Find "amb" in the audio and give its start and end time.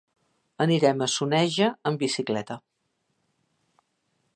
1.91-2.01